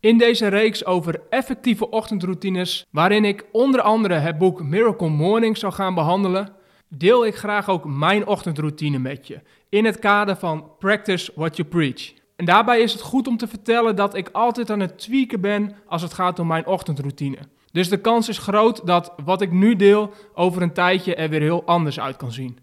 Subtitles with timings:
[0.00, 5.70] In deze reeks over effectieve ochtendroutines, waarin ik onder andere het boek Miracle Morning zal
[5.70, 6.52] gaan behandelen,
[6.88, 11.68] deel ik graag ook mijn ochtendroutine met je in het kader van Practice What You
[11.68, 12.12] Preach.
[12.36, 15.76] En daarbij is het goed om te vertellen dat ik altijd aan het tweaken ben
[15.86, 17.38] als het gaat om mijn ochtendroutine.
[17.72, 21.40] Dus de kans is groot dat wat ik nu deel over een tijdje er weer
[21.40, 22.58] heel anders uit kan zien.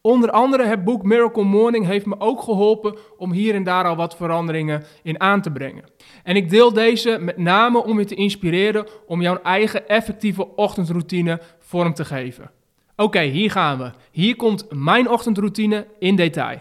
[0.00, 3.96] Onder andere het boek Miracle Morning heeft me ook geholpen om hier en daar al
[3.96, 5.84] wat veranderingen in aan te brengen.
[6.22, 11.40] En ik deel deze met name om je te inspireren om jouw eigen effectieve ochtendroutine
[11.58, 12.50] vorm te geven.
[12.96, 13.90] Oké, hier gaan we.
[14.10, 16.58] Hier komt mijn ochtendroutine in detail.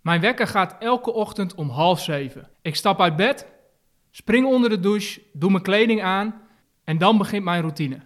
[0.00, 2.48] Mijn wekker gaat elke ochtend om half zeven.
[2.62, 3.46] Ik stap uit bed,
[4.10, 6.40] spring onder de douche, doe mijn kleding aan
[6.84, 8.00] en dan begint mijn routine.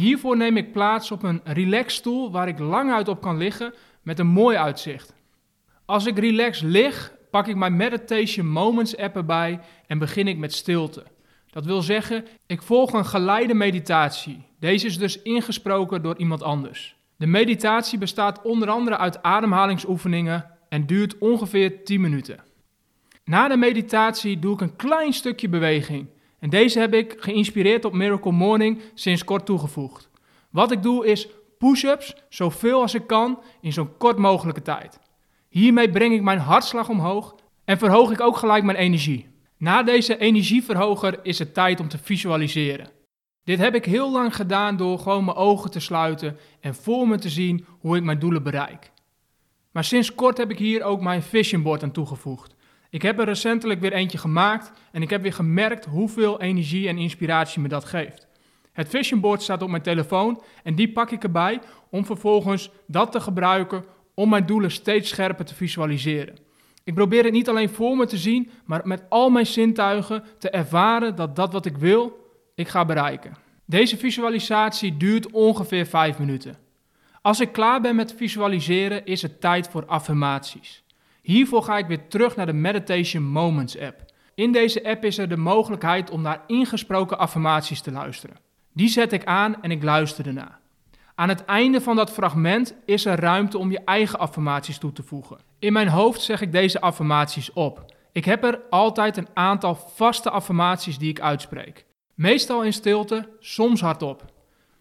[0.00, 4.18] Hiervoor neem ik plaats op een relaxstoel waar ik lang uit op kan liggen met
[4.18, 5.14] een mooi uitzicht.
[5.84, 10.54] Als ik relax lig, pak ik mijn Meditation Moments app erbij en begin ik met
[10.54, 11.04] stilte.
[11.50, 14.46] Dat wil zeggen, ik volg een geleide meditatie.
[14.58, 16.96] Deze is dus ingesproken door iemand anders.
[17.16, 22.40] De meditatie bestaat onder andere uit ademhalingsoefeningen en duurt ongeveer 10 minuten.
[23.24, 26.06] Na de meditatie doe ik een klein stukje beweging.
[26.40, 30.08] En deze heb ik geïnspireerd op Miracle Morning sinds kort toegevoegd.
[30.50, 34.98] Wat ik doe is push-ups zoveel als ik kan in zo'n kort mogelijke tijd.
[35.48, 39.28] Hiermee breng ik mijn hartslag omhoog en verhoog ik ook gelijk mijn energie.
[39.56, 42.90] Na deze energieverhoger is het tijd om te visualiseren.
[43.44, 47.18] Dit heb ik heel lang gedaan door gewoon mijn ogen te sluiten en voor me
[47.18, 48.90] te zien hoe ik mijn doelen bereik.
[49.72, 52.54] Maar sinds kort heb ik hier ook mijn vision board aan toegevoegd.
[52.90, 56.98] Ik heb er recentelijk weer eentje gemaakt en ik heb weer gemerkt hoeveel energie en
[56.98, 58.28] inspiratie me dat geeft.
[58.72, 61.60] Het vision board staat op mijn telefoon en die pak ik erbij
[61.90, 63.84] om vervolgens dat te gebruiken
[64.14, 66.36] om mijn doelen steeds scherper te visualiseren.
[66.84, 70.50] Ik probeer het niet alleen voor me te zien, maar met al mijn zintuigen te
[70.50, 73.36] ervaren dat dat wat ik wil, ik ga bereiken.
[73.64, 76.56] Deze visualisatie duurt ongeveer 5 minuten.
[77.22, 80.82] Als ik klaar ben met visualiseren, is het tijd voor affirmaties.
[81.22, 84.04] Hiervoor ga ik weer terug naar de Meditation Moments app.
[84.34, 88.36] In deze app is er de mogelijkheid om naar ingesproken affirmaties te luisteren.
[88.72, 90.58] Die zet ik aan en ik luister ernaar.
[91.14, 95.02] Aan het einde van dat fragment is er ruimte om je eigen affirmaties toe te
[95.02, 95.38] voegen.
[95.58, 97.94] In mijn hoofd zeg ik deze affirmaties op.
[98.12, 101.86] Ik heb er altijd een aantal vaste affirmaties die ik uitspreek.
[102.14, 104.24] Meestal in stilte, soms hardop.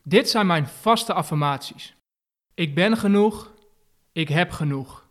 [0.03, 1.95] Dit zijn mijn vaste affirmaties.
[2.53, 3.53] Ik ben genoeg.
[4.11, 5.08] Ik heb genoeg.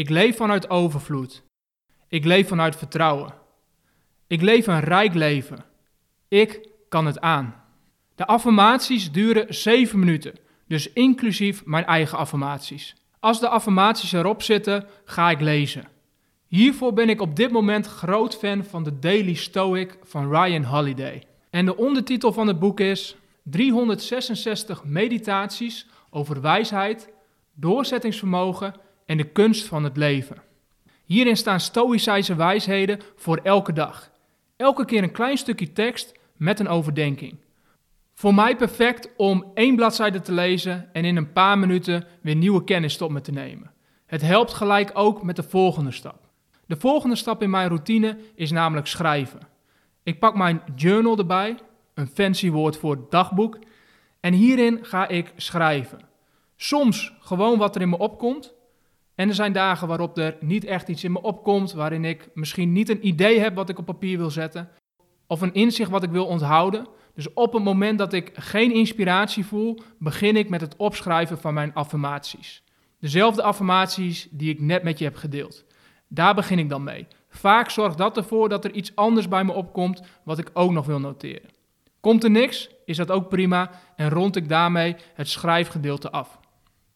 [0.00, 1.42] Ik leef vanuit overvloed.
[2.08, 3.34] Ik leef vanuit vertrouwen.
[4.26, 5.64] Ik leef een rijk leven.
[6.28, 7.54] Ik kan het aan.
[8.14, 10.34] De affirmaties duren 7 minuten,
[10.68, 12.96] dus inclusief mijn eigen affirmaties.
[13.18, 15.88] Als de affirmaties erop zitten, ga ik lezen.
[16.46, 21.22] Hiervoor ben ik op dit moment groot fan van de Daily Stoic van Ryan Holiday.
[21.50, 27.08] En de ondertitel van het boek is 366 meditaties over wijsheid,
[27.54, 28.74] doorzettingsvermogen
[29.10, 30.42] en de kunst van het leven.
[31.04, 34.10] Hierin staan stoïcijnse wijsheden voor elke dag.
[34.56, 37.36] Elke keer een klein stukje tekst met een overdenking.
[38.14, 42.64] Voor mij perfect om één bladzijde te lezen en in een paar minuten weer nieuwe
[42.64, 43.72] kennis tot me te nemen.
[44.06, 46.28] Het helpt gelijk ook met de volgende stap.
[46.66, 49.40] De volgende stap in mijn routine is namelijk schrijven.
[50.02, 51.56] Ik pak mijn journal erbij,
[51.94, 53.58] een fancy woord voor dagboek,
[54.20, 56.00] en hierin ga ik schrijven.
[56.56, 58.58] Soms gewoon wat er in me opkomt.
[59.20, 62.72] En er zijn dagen waarop er niet echt iets in me opkomt, waarin ik misschien
[62.72, 64.68] niet een idee heb wat ik op papier wil zetten,
[65.26, 66.86] of een inzicht wat ik wil onthouden.
[67.14, 71.54] Dus op het moment dat ik geen inspiratie voel, begin ik met het opschrijven van
[71.54, 72.62] mijn affirmaties.
[73.00, 75.64] Dezelfde affirmaties die ik net met je heb gedeeld.
[76.08, 77.06] Daar begin ik dan mee.
[77.28, 80.86] Vaak zorgt dat ervoor dat er iets anders bij me opkomt wat ik ook nog
[80.86, 81.50] wil noteren.
[82.00, 86.39] Komt er niks, is dat ook prima en rond ik daarmee het schrijfgedeelte af.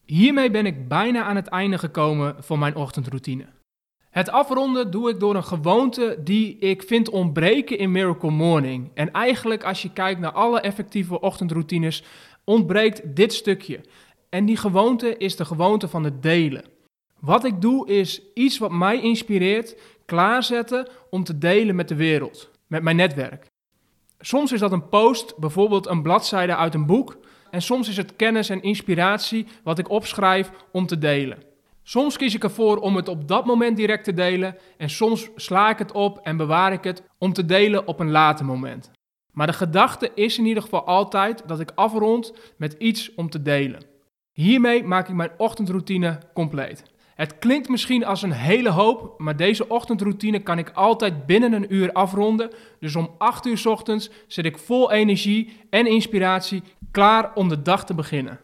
[0.05, 3.45] Hiermee ben ik bijna aan het einde gekomen van mijn ochtendroutine.
[4.09, 8.91] Het afronden doe ik door een gewoonte die ik vind ontbreken in Miracle Morning.
[8.93, 12.03] En eigenlijk als je kijkt naar alle effectieve ochtendroutines,
[12.43, 13.81] ontbreekt dit stukje.
[14.29, 16.63] En die gewoonte is de gewoonte van het delen.
[17.19, 19.75] Wat ik doe is iets wat mij inspireert,
[20.05, 23.45] klaarzetten om te delen met de wereld, met mijn netwerk.
[24.19, 27.17] Soms is dat een post, bijvoorbeeld een bladzijde uit een boek,
[27.55, 31.43] en soms is het kennis en inspiratie wat ik opschrijf om te delen.
[31.83, 35.69] Soms kies ik ervoor om het op dat moment direct te delen en soms sla
[35.69, 38.91] ik het op en bewaar ik het om te delen op een later moment.
[39.31, 43.41] Maar de gedachte is in ieder geval altijd dat ik afrond met iets om te
[43.41, 43.83] delen.
[44.31, 46.83] Hiermee maak ik mijn ochtendroutine compleet.
[47.15, 51.73] Het klinkt misschien als een hele hoop, maar deze ochtendroutine kan ik altijd binnen een
[51.73, 52.51] uur afronden.
[52.79, 57.85] Dus om 8 uur ochtends zit ik vol energie en inspiratie klaar om de dag
[57.85, 58.39] te beginnen.